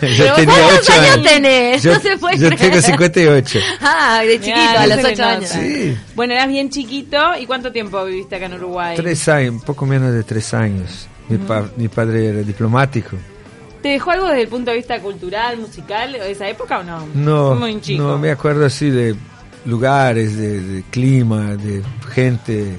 Pero 0.00 0.34
tenía 0.36 0.54
¿cuántos 0.54 0.88
8 0.88 0.92
años 1.00 1.22
tenés? 1.22 1.82
Yo, 1.82 1.92
No 1.94 2.00
se 2.00 2.16
puede 2.16 2.38
yo 2.38 2.46
creer. 2.48 2.60
tengo 2.70 2.80
58. 2.82 3.58
Ah, 3.82 4.22
de 4.26 4.38
chiquito, 4.40 4.56
Mirá, 4.56 4.80
a 4.82 4.86
los 4.86 4.96
se 4.96 5.02
le 5.02 5.08
ocho 5.12 5.22
nota. 5.22 5.34
años. 5.34 5.50
Sí. 5.50 5.96
Bueno, 6.14 6.32
eras 6.34 6.48
bien 6.48 6.70
chiquito. 6.70 7.18
¿Y 7.38 7.46
cuánto 7.46 7.70
tiempo 7.72 8.04
viviste 8.04 8.36
acá 8.36 8.46
en 8.46 8.54
Uruguay? 8.54 8.96
Tres 8.96 9.28
años, 9.28 9.50
un 9.54 9.60
poco 9.60 9.84
menos 9.86 10.12
de 10.14 10.22
tres 10.24 10.54
años. 10.54 11.08
Mi, 11.28 11.36
pa- 11.38 11.68
mi 11.76 11.88
padre 11.88 12.28
era 12.28 12.38
diplomático. 12.40 13.16
¿Te 13.82 13.90
dejó 13.90 14.10
algo 14.10 14.26
desde 14.28 14.42
el 14.42 14.48
punto 14.48 14.70
de 14.70 14.76
vista 14.78 14.98
cultural, 15.00 15.56
musical, 15.58 16.12
de 16.12 16.30
esa 16.30 16.48
época 16.48 16.80
o 16.80 16.82
no? 16.84 17.06
No, 17.14 17.54
Muy 17.54 17.80
chico. 17.80 18.02
no 18.02 18.18
me 18.18 18.30
acuerdo 18.30 18.66
así 18.66 18.90
de 18.90 19.14
lugares, 19.64 20.36
de, 20.36 20.60
de 20.60 20.82
clima, 20.90 21.56
de 21.56 21.82
gente 22.12 22.76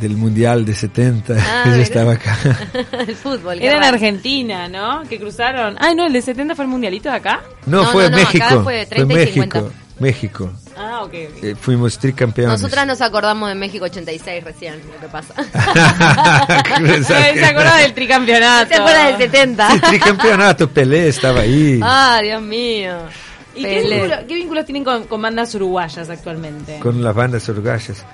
del 0.00 0.16
Mundial 0.16 0.64
de 0.64 0.74
70. 0.74 1.34
Ah, 1.38 1.62
yo 1.64 1.70
mira. 1.72 1.82
estaba 1.82 2.12
acá. 2.12 2.36
el 3.06 3.16
fútbol. 3.16 3.58
Era 3.60 3.78
en. 3.78 3.84
Argentina, 3.84 4.68
¿no? 4.68 5.02
Que 5.08 5.18
cruzaron. 5.18 5.76
Ay, 5.80 5.94
no, 5.94 6.06
el 6.06 6.12
de 6.12 6.22
70 6.22 6.54
fue 6.54 6.64
el 6.66 6.70
mundialito 6.70 7.08
de 7.08 7.16
acá. 7.16 7.40
No, 7.66 7.82
No, 7.84 7.90
fue 7.92 8.04
no, 8.10 8.16
no, 8.16 8.22
acá 8.22 8.32
México. 8.32 8.62
fue 8.62 8.86
30 8.86 9.12
y 9.12 9.16
México. 9.16 9.42
50. 9.58 9.74
México. 10.00 10.52
Ah, 10.76 11.00
ok. 11.02 11.08
ok. 11.08 11.42
Eh, 11.42 11.54
fuimos 11.60 11.98
tricampeones. 11.98 12.60
Nosotras 12.62 12.86
nos 12.86 13.00
acordamos 13.00 13.48
de 13.48 13.56
México 13.56 13.84
86 13.86 14.44
recién, 14.44 14.74
lo 14.94 15.00
que 15.00 15.08
pasa. 15.08 15.34
¿Se 17.04 17.44
acuerda 17.44 17.78
del 17.78 17.94
tricampeonato? 17.94 18.68
¿Se 18.68 18.80
acuerda 18.80 19.06
del 19.08 19.16
70? 19.16 19.70
Sí, 19.70 19.80
tricampeonato, 19.80 20.68
Pelé 20.70 21.08
estaba 21.08 21.40
ahí. 21.40 21.80
Ah, 21.82 22.20
Dios 22.22 22.40
mío. 22.42 22.92
¿Y 23.58 23.62
qué, 23.62 23.80
Pelé. 23.82 23.96
vínculo- 24.02 24.26
qué 24.26 24.34
vínculos 24.34 24.64
tienen 24.66 24.84
con, 24.84 25.04
con 25.04 25.20
bandas 25.22 25.54
uruguayas 25.54 26.08
actualmente? 26.08 26.78
Con 26.80 27.02
las 27.02 27.14
bandas 27.14 27.48
uruguayas. 27.48 28.04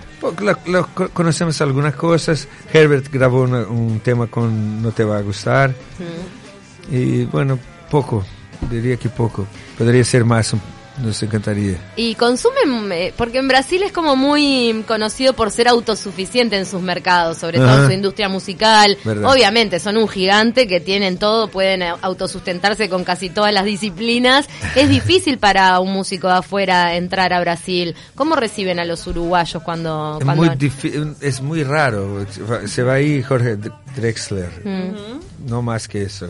Lo- 0.40 0.58
lo- 0.66 0.88
conocemos 1.12 1.60
algunas 1.60 1.94
cosas. 1.94 2.48
Herbert 2.72 3.10
grabó 3.12 3.42
una- 3.42 3.66
un 3.66 4.00
tema 4.00 4.26
con 4.26 4.80
No 4.82 4.90
te 4.92 5.04
va 5.04 5.18
a 5.18 5.22
gustar. 5.22 5.70
Mm. 5.70 6.94
Y 6.94 7.24
bueno, 7.24 7.58
poco. 7.90 8.24
Diría 8.70 8.96
que 8.96 9.08
poco. 9.08 9.46
Podría 9.76 10.04
ser 10.04 10.24
más. 10.24 10.52
un- 10.52 10.60
Nos 11.02 11.20
encantaría. 11.22 11.76
Y 11.96 12.14
consumen, 12.14 12.92
eh, 12.92 13.12
porque 13.16 13.38
en 13.38 13.48
Brasil 13.48 13.82
es 13.82 13.90
como 13.90 14.14
muy 14.14 14.84
conocido 14.86 15.32
por 15.32 15.50
ser 15.50 15.66
autosuficiente 15.66 16.56
en 16.56 16.66
sus 16.66 16.82
mercados, 16.82 17.38
sobre 17.38 17.58
todo 17.58 17.82
en 17.82 17.86
su 17.86 17.92
industria 17.92 18.28
musical. 18.28 18.96
Verdad. 19.04 19.32
Obviamente, 19.32 19.80
son 19.80 19.96
un 19.96 20.08
gigante 20.08 20.68
que 20.68 20.80
tienen 20.80 21.18
todo, 21.18 21.48
pueden 21.48 21.82
eh, 21.82 21.92
autosustentarse 22.00 22.88
con 22.88 23.02
casi 23.02 23.28
todas 23.28 23.52
las 23.52 23.64
disciplinas. 23.64 24.48
Es 24.76 24.88
difícil 24.88 25.38
para 25.38 25.80
un 25.80 25.92
músico 25.92 26.28
de 26.28 26.34
afuera 26.34 26.94
entrar 26.94 27.32
a 27.32 27.40
Brasil. 27.40 27.96
¿Cómo 28.14 28.36
reciben 28.36 28.78
a 28.78 28.84
los 28.84 29.04
uruguayos 29.06 29.62
cuando... 29.62 30.18
Es 30.20 30.24
cuando 30.24 30.44
muy, 30.44 31.16
es 31.20 31.40
muy 31.40 31.64
raro. 31.64 32.24
Se 32.66 32.82
va 32.84 32.94
ahí 32.94 33.22
Jorge 33.22 33.56
Drexler. 33.96 34.50
Mm. 34.64 35.48
No 35.48 35.60
más 35.60 35.88
que 35.88 36.02
eso. 36.02 36.28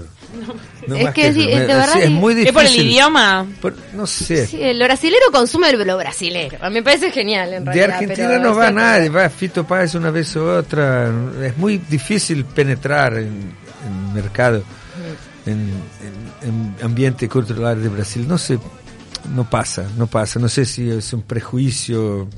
No 0.87 0.97
Es 0.97 1.14
que 1.14 1.29
es 1.29 1.35
di- 1.35 1.49
eso. 1.50 1.61
de 1.61 1.67
verdad 1.67 1.93
sí, 1.95 2.00
es 2.03 2.11
muy 2.11 2.35
difícil. 2.35 2.49
¿Es 2.49 2.53
por 2.53 2.64
el 2.81 2.87
idioma? 2.87 3.47
Por- 3.61 3.75
no 3.95 4.07
sé. 4.07 4.47
Sí, 4.47 4.62
el 4.62 4.79
brasilero 4.83 5.25
consume 5.33 5.73
lo 5.73 5.97
brasilero. 5.97 6.59
A 6.61 6.69
mí 6.69 6.75
me 6.75 6.83
parece 6.83 7.11
genial, 7.11 7.55
en 7.55 7.64
De 7.64 7.73
realidad. 7.73 7.91
Argentina 7.99 8.29
pero 8.29 8.41
no 8.43 8.50
es 8.53 8.59
va 8.59 8.71
nadie, 8.71 9.09
va 9.09 9.29
Fito 9.31 9.64
Páez 9.67 9.95
una 9.95 10.11
vez 10.11 10.35
u 10.37 10.43
otra. 10.45 11.11
Es 11.43 11.57
muy 11.57 11.79
difícil 11.79 12.45
penetrar 12.45 13.14
en, 13.14 13.29
en 13.87 14.12
mercado, 14.14 14.62
en, 15.47 15.53
en- 15.53 16.49
en 16.49 16.76
ambiente 16.85 17.29
cultural 17.29 17.83
de 17.83 17.88
Brasil. 17.88 18.26
No 18.29 18.37
sé, 18.38 18.59
no 19.35 19.49
pasa, 19.49 19.87
no 19.97 20.07
pasa. 20.07 20.38
No 20.38 20.49
sé 20.49 20.64
si 20.67 20.91
es 20.91 21.12
un 21.14 21.23
prejuicio, 21.23 22.29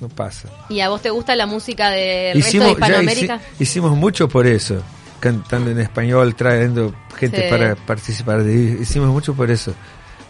no 0.00 0.08
pasa. 0.08 0.48
¿Y 0.68 0.80
a 0.80 0.88
vos 0.88 1.00
te 1.02 1.10
gusta 1.10 1.36
la 1.36 1.46
música 1.46 1.90
del 1.90 2.42
resto 2.42 2.58
de 2.64 2.70
Hispanoamérica? 2.72 3.36
hici- 3.36 3.62
hicimos 3.62 3.96
mucho 3.96 4.28
por 4.28 4.46
eso, 4.46 4.82
cantando 5.20 5.70
en 5.70 5.80
español, 5.80 6.34
trayendo 6.34 6.94
gente 7.18 7.42
Sí. 7.44 7.50
para 7.50 7.74
participar. 7.76 8.40
Hicimos 8.46 9.08
mucho 9.08 9.34
por 9.34 9.50
eso, 9.50 9.74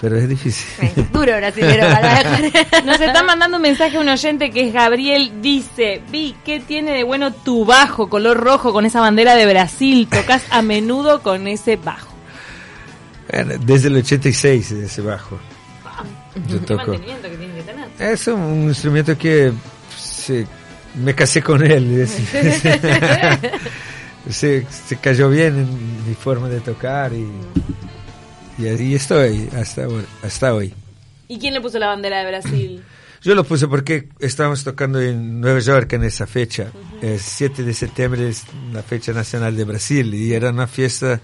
pero 0.00 0.16
es 0.16 0.28
difícil. 0.28 0.66
Eh, 0.83 1.07
Duro 1.12 1.37
brasilero. 1.37 1.87
Nos 2.85 3.00
está 3.00 3.23
mandando 3.23 3.57
un 3.57 3.62
mensaje 3.62 3.99
un 3.99 4.09
oyente 4.09 4.50
que 4.50 4.69
es 4.69 4.73
Gabriel. 4.73 5.40
Dice: 5.43 6.02
Vi, 6.11 6.37
¿qué 6.45 6.61
tiene 6.61 6.93
de 6.93 7.02
bueno 7.02 7.33
tu 7.33 7.64
bajo 7.64 8.09
color 8.09 8.37
rojo 8.38 8.73
con 8.73 8.87
esa 8.87 9.00
bandera 9.00 9.35
de 9.35 9.47
Brasil? 9.47 10.09
Tocas 10.11 10.43
a 10.50 10.62
menudo 10.62 11.23
con 11.23 11.47
ese 11.49 11.76
bajo. 11.76 12.14
Bueno, 13.31 13.55
Desde 13.61 13.88
el 13.88 13.97
86 13.97 14.71
ese 14.71 15.00
bajo. 15.02 15.38
Yo 16.49 16.61
¿Qué 16.61 16.66
toco. 16.66 16.87
mantenimiento 16.88 17.28
que 17.31 17.37
tiene 17.37 17.55
que 17.55 17.62
tener? 17.62 17.88
Es 17.99 18.26
un 18.28 18.64
instrumento 18.69 19.16
que 19.16 19.52
se- 19.99 20.47
me 20.95 21.14
casé 21.14 21.43
con 21.43 21.64
él. 21.64 22.07
se, 24.30 24.66
se 24.71 24.97
cayó 24.97 25.30
bien 25.30 25.56
en 25.56 26.09
mi 26.09 26.14
forma 26.14 26.49
de 26.49 26.61
tocar 26.61 27.12
y, 27.12 27.26
y 28.59 28.66
ahí 28.66 28.95
estoy 28.95 29.49
hasta, 29.56 29.87
hasta 30.23 30.54
hoy. 30.54 30.75
¿Y 31.28 31.38
quién 31.38 31.54
le 31.54 31.61
puso 31.61 31.78
la 31.78 31.88
bandera 31.88 32.23
de 32.23 32.26
Brasil? 32.30 32.85
Yo 33.23 33.35
lo 33.35 33.45
puse 33.45 33.66
porque 33.66 34.09
estábamos 34.21 34.62
tocando 34.62 35.00
en 35.00 35.40
Nueva 35.40 35.59
York 35.59 35.92
en 35.95 36.04
esa 36.04 36.26
fecha. 36.26 36.71
El 37.02 37.18
7 37.18 37.64
de 37.64 37.75
septiembre 37.75 38.28
es 38.28 38.45
la 38.73 38.83
fecha 38.83 39.12
nacional 39.12 39.56
de 39.56 39.64
Brasil 39.64 40.14
y 40.14 40.33
era 40.33 40.50
una 40.50 40.66
fiesta 40.66 41.21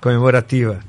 conmemorativa. 0.00 0.80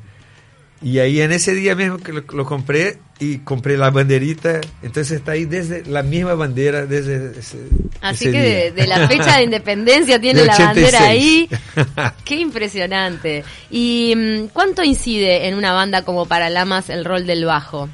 Y 0.81 0.99
ahí 0.99 1.21
en 1.21 1.31
ese 1.31 1.53
día 1.53 1.75
mismo 1.75 1.99
que 1.99 2.11
lo, 2.11 2.23
lo 2.33 2.45
compré 2.45 2.97
y 3.19 3.37
compré 3.39 3.77
la 3.77 3.91
banderita, 3.91 4.61
entonces 4.81 5.19
está 5.19 5.33
ahí 5.33 5.45
desde 5.45 5.85
la 5.85 6.01
misma 6.01 6.33
bandera 6.33 6.87
desde 6.87 7.39
ese, 7.39 7.59
Así 8.01 8.31
que 8.31 8.71
de, 8.71 8.87
la 8.87 9.07
fecha 9.07 9.37
de 9.37 9.43
independencia 9.43 10.19
tiene 10.21 10.41
De 10.41 10.45
la 10.47 10.57
bandera 10.57 11.03
ahí. 11.03 11.47
86. 11.75 12.13
Qué 12.25 12.35
impresionante. 12.37 13.43
¿Y 13.69 14.13
mm, 14.15 14.47
cuánto 14.47 14.83
incide 14.83 15.47
en 15.47 15.55
una 15.55 15.71
banda 15.73 16.03
como 16.03 16.25
Paralamas 16.25 16.89
el 16.89 17.05
rol 17.05 17.25
del 17.27 17.45
bajo? 17.45 17.89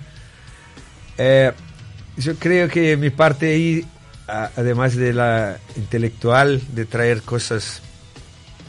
Eh, 1.18 1.52
yo 2.18 2.36
creo 2.36 2.70
que 2.70 2.96
mi 2.98 3.10
parte 3.10 3.54
ahí, 3.54 3.86
además 4.28 4.96
de 4.96 5.14
la 5.14 5.58
intelectual, 5.76 6.62
de 6.74 6.86
traer 6.86 7.22
cosas 7.24 7.82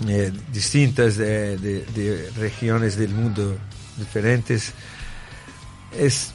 eh, 0.09 0.33
distintas 0.52 1.16
de, 1.16 1.57
de- 1.59 1.85
de 1.95 2.30
regiones 2.37 2.97
del 2.97 3.11
mundo 3.11 3.57
diferentes, 3.97 4.73
es, 5.99 6.33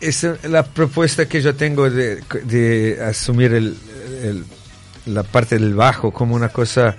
es 0.00 0.26
la 0.44 0.62
propuesta 0.64 1.26
que 1.26 1.40
yo 1.40 1.54
tengo 1.54 1.90
de, 1.90 2.22
de 2.44 2.98
asumir 3.02 3.52
el- 3.54 3.76
el- 4.22 4.44
la 5.06 5.22
parte 5.22 5.58
del 5.58 5.74
bajo 5.74 6.12
como 6.12 6.34
una 6.34 6.50
cosa 6.50 6.94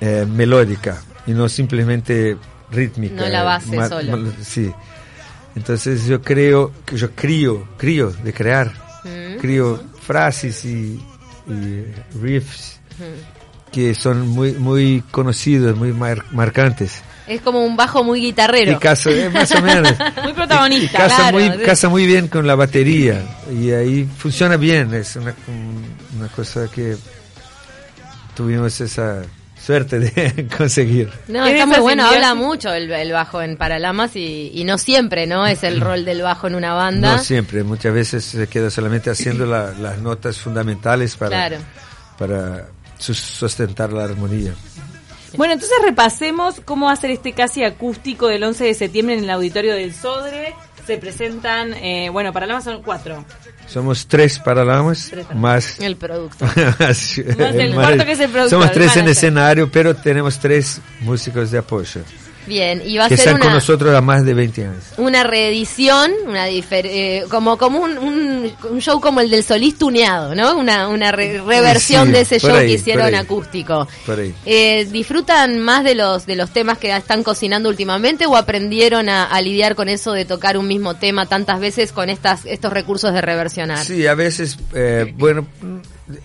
eh, 0.00 0.26
melódica 0.28 1.00
y 1.26 1.32
no 1.32 1.48
simplemente 1.48 2.36
rítmica. 2.72 3.14
No 3.14 3.28
la 3.28 3.42
base 3.44 3.76
Ma- 3.76 3.88
solo. 3.88 4.16
ma- 4.16 4.32
sí. 4.42 4.72
Entonces 5.54 6.06
yo 6.06 6.20
creo 6.22 6.72
que 6.84 6.96
yo 6.96 7.10
crío, 7.12 7.68
crío 7.76 8.10
de 8.10 8.32
crear, 8.32 8.72
Mm. 9.04 9.38
crío 9.40 9.80
frases 10.00 10.64
y, 10.64 11.00
y 11.48 11.84
riffs 12.20 12.80
Mm. 12.98 13.70
que 13.72 13.94
son 13.94 14.28
muy 14.28 14.52
muy 14.52 15.02
conocidos, 15.10 15.76
muy 15.76 15.92
mar- 15.92 16.24
marcantes. 16.32 17.02
Es 17.34 17.40
como 17.40 17.64
un 17.64 17.76
bajo 17.76 18.02
muy 18.04 18.20
guitarrero. 18.20 18.72
Y 18.72 18.76
casa, 18.76 19.10
eh, 19.10 19.30
más 19.30 19.50
o 19.52 19.60
menos. 19.62 19.92
Muy 20.22 20.32
protagonista. 20.32 20.98
Y 20.98 21.02
casa, 21.02 21.16
claro, 21.16 21.38
muy, 21.38 21.50
sí. 21.58 21.64
casa 21.64 21.88
muy 21.88 22.06
bien 22.06 22.28
con 22.28 22.46
la 22.46 22.54
batería 22.54 23.22
y 23.50 23.70
ahí 23.70 24.08
funciona 24.18 24.56
bien, 24.56 24.92
es 24.94 25.16
una, 25.16 25.34
una 26.18 26.28
cosa 26.28 26.68
que 26.72 26.96
tuvimos 28.34 28.80
esa 28.80 29.22
suerte 29.64 30.00
de 30.00 30.48
conseguir. 30.56 31.10
No, 31.28 31.44
Es 31.46 31.52
está 31.54 31.66
muy 31.66 31.78
bueno, 31.78 32.02
simbiosis. 32.04 32.28
habla 32.28 32.34
mucho 32.34 32.72
el, 32.72 32.90
el 32.90 33.12
bajo 33.12 33.40
en 33.42 33.56
Paralamas 33.56 34.16
y, 34.16 34.50
y 34.54 34.64
no 34.64 34.76
siempre, 34.78 35.26
¿no? 35.26 35.46
Es 35.46 35.62
el 35.62 35.80
rol 35.80 36.04
del 36.04 36.22
bajo 36.22 36.46
en 36.48 36.54
una 36.56 36.74
banda. 36.74 37.16
No 37.16 37.22
siempre, 37.22 37.62
muchas 37.62 37.94
veces 37.94 38.24
se 38.24 38.46
queda 38.48 38.70
solamente 38.70 39.10
haciendo 39.10 39.46
la- 39.46 39.72
las 39.72 39.98
notas 39.98 40.38
fundamentales 40.38 41.16
para, 41.16 41.30
Claro. 41.48 41.56
para 42.18 42.66
sus- 42.98 43.18
sustentar 43.18 43.92
la 43.92 44.04
armonía. 44.04 44.52
Bueno, 45.36 45.54
entonces 45.54 45.76
repasemos 45.82 46.60
cómo 46.64 46.86
va 46.86 46.92
a 46.92 46.96
ser 46.96 47.10
este 47.10 47.32
casi 47.32 47.64
acústico 47.64 48.28
del 48.28 48.42
11 48.44 48.64
de 48.64 48.74
septiembre 48.74 49.16
en 49.16 49.24
el 49.24 49.30
auditorio 49.30 49.74
del 49.74 49.94
Sodre. 49.94 50.54
se 50.86 50.98
presentan, 50.98 51.74
eh, 51.74 52.08
bueno, 52.10 52.32
Paralamas 52.32 52.64
son 52.64 52.82
cuatro. 52.82 53.24
Somos 53.68 54.06
tres 54.08 54.38
Paralamas, 54.40 55.08
Tres 55.10 55.26
Paralamas. 55.26 55.64
más... 55.78 55.80
El 55.80 55.96
producto. 55.96 56.44
más- 56.44 57.00
el 57.38 57.74
cuarto 57.74 58.04
que 58.04 58.12
es 58.12 58.20
el 58.20 58.30
productor, 58.30 58.50
Somos 58.50 58.72
tres 58.72 58.96
en 58.96 59.08
escenario, 59.08 59.70
pero 59.70 59.94
tenemos 59.94 60.38
tres 60.38 60.80
músicos 61.00 61.50
de 61.50 61.58
apoyo. 61.58 62.00
Bien, 62.46 62.82
y 62.84 62.98
va 62.98 63.04
a 63.04 63.08
que 63.08 63.16
ser 63.16 63.26
están 63.28 63.38
con 63.40 63.48
una, 63.48 63.54
nosotros 63.56 63.94
a 63.94 64.00
más 64.00 64.24
de 64.24 64.34
20 64.34 64.64
años. 64.64 64.84
una 64.96 65.22
reedición, 65.22 66.10
una 66.26 66.48
eh, 66.48 67.24
como 67.30 67.56
como 67.56 67.78
un, 67.78 67.96
un, 67.98 68.52
un 68.70 68.80
show 68.80 69.00
como 69.00 69.20
el 69.20 69.30
del 69.30 69.44
Solís 69.44 69.78
tuneado, 69.78 70.34
¿no? 70.34 70.56
Una, 70.56 70.88
una 70.88 71.12
re- 71.12 71.40
reversión 71.40 72.06
Sí, 72.06 72.12
de 72.12 72.20
ese 72.22 72.40
show 72.40 72.54
ahí, 72.54 72.66
que 72.66 72.72
hicieron 72.74 73.04
por 73.06 73.14
ahí. 73.14 73.20
acústico. 73.20 73.88
Por 74.06 74.18
ahí. 74.18 74.34
Eh, 74.44 74.86
¿Disfrutan 74.90 75.58
más 75.60 75.84
de 75.84 75.94
los 75.94 76.26
de 76.26 76.36
los 76.36 76.50
temas 76.50 76.78
que 76.78 76.94
están 76.96 77.22
cocinando 77.22 77.68
últimamente 77.68 78.26
o 78.26 78.36
aprendieron 78.36 79.08
a, 79.08 79.24
a 79.26 79.40
lidiar 79.40 79.74
con 79.74 79.88
eso 79.88 80.12
de 80.12 80.24
tocar 80.24 80.56
un 80.58 80.66
mismo 80.66 80.96
tema 80.96 81.26
tantas 81.26 81.60
veces 81.60 81.92
con 81.92 82.10
estas 82.10 82.44
estos 82.46 82.72
recursos 82.72 83.12
de 83.14 83.20
reversionar? 83.20 83.84
Sí, 83.84 84.06
a 84.06 84.14
veces, 84.14 84.58
eh, 84.74 85.12
bueno, 85.16 85.46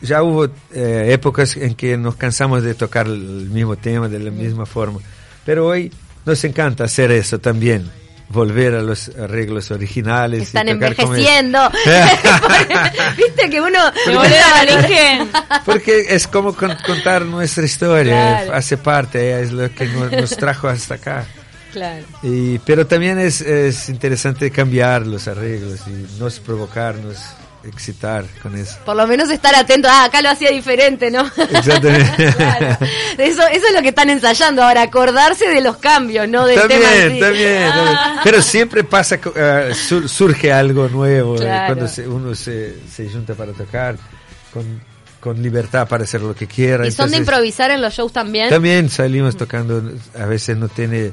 ya 0.02 0.24
hubo 0.24 0.46
eh, 0.74 1.10
épocas 1.12 1.56
en 1.58 1.76
que 1.76 1.96
nos 1.98 2.16
cansamos 2.16 2.64
de 2.64 2.74
tocar 2.74 3.06
el 3.08 3.50
mismo 3.50 3.76
tema 3.76 4.08
de 4.10 4.20
la 4.20 4.32
misma 4.32 4.66
forma, 4.66 5.00
pero 5.46 5.68
hoy 5.68 5.92
nos 6.28 6.44
encanta 6.44 6.84
hacer 6.84 7.10
eso 7.12 7.40
también, 7.40 7.90
volver 8.30 8.76
a 8.76 8.82
los 8.82 9.10
arreglos 9.18 9.72
originales. 9.72 10.44
Están 10.44 10.68
envejeciendo. 10.70 11.60
Viste 13.18 13.50
que 13.50 13.62
uno 13.62 13.80
¿Se 14.06 14.14
volvieron 14.16 14.52
al 14.54 14.70
origen? 14.78 15.30
Porque 15.66 16.06
es 16.10 16.28
como 16.28 16.54
con- 16.54 16.76
contar 16.86 17.24
nuestra 17.24 17.64
historia, 17.66 18.42
Claro. 18.44 18.54
hace 18.54 18.78
parte, 18.78 19.42
es 19.42 19.52
lo 19.52 19.74
que 19.74 19.86
nos, 19.88 20.12
nos 20.12 20.38
trajo 20.38 20.68
hasta 20.68 20.96
acá. 20.96 21.26
Claro. 21.72 22.06
Y, 22.24 22.60
pero 22.60 22.88
también 22.88 23.20
es, 23.20 23.42
es 23.42 23.90
interesante 23.90 24.50
cambiar 24.52 25.06
los 25.06 25.28
arreglos 25.28 25.82
y 25.88 26.20
nos 26.20 26.40
provocarnos, 26.40 27.18
excitar 27.68 28.26
con 28.42 28.56
eso. 28.58 28.78
Por 28.86 28.96
lo 28.96 29.06
menos 29.08 29.30
estar 29.30 29.54
atento. 29.56 29.88
Ah, 29.92 30.06
acá 30.06 30.22
lo 30.22 30.30
hacía 30.30 30.52
diferente, 30.52 31.12
¿no? 31.12 31.26
Exactamente. 31.38 32.34
Claro. 32.38 32.78
Eso, 33.18 33.48
eso 33.48 33.68
es 33.68 33.74
lo 33.74 33.82
que 33.82 33.90
están 33.90 34.10
ensayando 34.10 34.64
ahora, 34.64 34.84
acordarse 34.84 35.48
de 35.48 35.62
los 35.62 35.78
cambios, 35.78 36.28
no 36.30 36.46
del 36.46 36.56
tema 36.68 36.68
También, 36.68 37.12
sí. 37.14 37.20
también, 37.20 37.70
también. 37.72 37.96
Ah. 37.98 38.22
Pero 38.24 38.42
siempre 38.42 38.84
pasa, 38.84 39.20
eh, 39.36 39.74
sur- 39.76 40.08
surge 40.08 40.52
algo 40.54 40.88
nuevo 40.88 41.36
eh, 41.36 41.40
Claro. 41.40 41.66
cuando 41.74 41.88
se- 41.88 42.08
uno 42.08 42.34
se, 42.36 42.76
se 42.90 43.10
junta 43.10 43.34
para 43.34 43.52
tocar 43.54 43.96
con, 44.54 44.82
con 45.20 45.42
libertad 45.42 45.88
para 45.88 46.04
hacer 46.04 46.22
lo 46.22 46.36
que 46.36 46.48
quiera. 46.48 46.86
¿Y 46.88 46.92
son 46.92 47.12
de 47.12 47.18
improvisar 47.18 47.72
en 47.72 47.82
los 47.82 47.94
shows 47.94 48.14
también? 48.14 48.50
También 48.50 48.90
salimos 48.90 49.36
tocando, 49.36 49.82
a 50.20 50.26
veces 50.26 50.56
no 50.58 50.68
tiene 50.70 51.12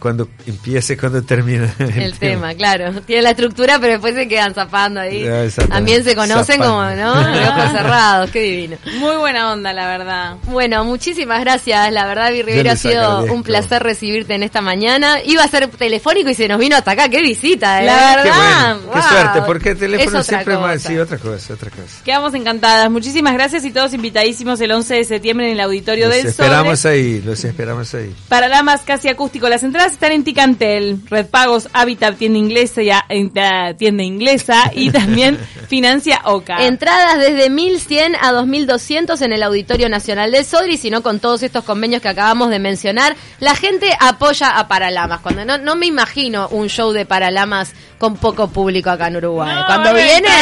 cuando 0.00 0.28
empieza 0.46 0.94
y 0.94 0.96
cuando 0.96 1.22
termina 1.22 1.72
el, 1.78 1.90
El 2.00 2.18
tema, 2.18 2.54
claro. 2.54 3.00
Tiene 3.02 3.22
la 3.22 3.30
estructura, 3.30 3.78
pero 3.78 3.92
después 3.92 4.14
se 4.14 4.26
quedan 4.26 4.54
zapando 4.54 5.00
ahí. 5.00 5.24
También 5.68 6.02
se 6.02 6.16
conocen 6.16 6.60
Zapando. 6.60 6.64
como, 6.64 6.90
¿no? 6.96 7.12
Ojos 7.12 7.72
cerrados, 7.72 8.30
qué 8.30 8.40
divino. 8.40 8.76
Muy 8.98 9.16
buena 9.16 9.52
onda, 9.52 9.72
la 9.72 9.86
verdad. 9.86 10.36
Bueno, 10.44 10.84
muchísimas 10.84 11.40
gracias. 11.40 11.92
La 11.92 12.06
verdad, 12.06 12.32
Vi 12.32 12.42
Rivera, 12.42 12.72
ha 12.72 12.76
sido 12.76 13.02
agradezco. 13.04 13.34
un 13.34 13.42
placer 13.42 13.82
recibirte 13.82 14.34
en 14.34 14.42
esta 14.42 14.60
mañana. 14.60 15.18
Iba 15.24 15.44
a 15.44 15.48
ser 15.48 15.68
telefónico 15.68 16.30
y 16.30 16.34
se 16.34 16.48
nos 16.48 16.58
vino 16.58 16.76
hasta 16.76 16.92
acá. 16.92 17.08
¡Qué 17.08 17.20
visita! 17.22 17.82
eh! 17.82 17.86
La 17.86 18.22
Qué 18.22 18.28
verdad. 18.30 18.76
qué 18.94 19.02
suerte, 19.02 19.42
porque 19.46 19.70
el 19.70 19.78
teléfono 19.78 20.22
siempre 20.22 20.56
más, 20.56 20.74
cosa. 20.76 20.88
sí, 20.88 20.98
otra 20.98 21.18
cosa, 21.18 21.54
otra 21.54 21.70
cosa. 21.70 22.02
Quedamos 22.04 22.34
encantadas. 22.34 22.90
Muchísimas 22.90 23.34
gracias 23.34 23.64
y 23.64 23.70
todos 23.70 23.92
invitadísimos 23.94 24.60
el 24.60 24.72
11 24.72 24.94
de 24.94 25.04
septiembre 25.04 25.46
en 25.46 25.52
el 25.52 25.60
auditorio 25.60 26.06
Los 26.06 26.16
del 26.16 26.26
esperamos 26.28 26.80
Sobre. 26.80 26.94
ahí, 26.94 27.20
los 27.22 27.44
esperamos 27.44 27.94
ahí. 27.94 28.14
Para 28.28 28.48
Lamas 28.48 28.82
casi 28.84 29.08
acústico, 29.08 29.48
las 29.48 29.62
entradas 29.62 29.89
están 29.92 30.12
en 30.12 30.24
Ticantel, 30.24 31.00
Red 31.08 31.26
Pagos, 31.26 31.68
Habitat, 31.72 32.16
tienda 32.16 32.38
inglesa, 32.38 32.82
ya, 32.82 33.04
eh, 33.08 33.74
tienda 33.76 34.02
inglesa 34.02 34.70
y 34.74 34.90
también 34.92 35.38
Financia 35.68 36.20
Oca. 36.24 36.66
Entradas 36.66 37.18
desde 37.18 37.50
1100 37.50 38.16
a 38.20 38.32
2200 38.32 39.20
en 39.22 39.32
el 39.32 39.42
Auditorio 39.42 39.88
Nacional 39.88 40.32
del 40.32 40.44
Sodri, 40.44 40.76
sino 40.76 41.02
con 41.02 41.20
todos 41.20 41.42
estos 41.42 41.64
convenios 41.64 42.02
que 42.02 42.08
acabamos 42.08 42.50
de 42.50 42.58
mencionar. 42.58 43.16
La 43.38 43.54
gente 43.54 43.90
apoya 44.00 44.50
a 44.50 44.68
Paralamas. 44.68 45.20
Cuando 45.20 45.44
no, 45.44 45.58
no 45.58 45.76
me 45.76 45.86
imagino 45.86 46.48
un 46.48 46.68
show 46.68 46.92
de 46.92 47.06
Paralamas 47.06 47.72
con 47.98 48.16
poco 48.16 48.48
público 48.48 48.88
acá 48.88 49.08
en 49.08 49.16
Uruguay. 49.16 49.54
No, 49.54 49.66
Cuando 49.66 49.92
vienen, 49.92 50.32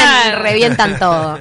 revientan 0.40 0.98
todo. 0.98 1.36